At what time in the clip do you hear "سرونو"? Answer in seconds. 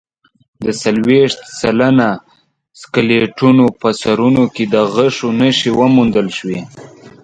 4.01-4.43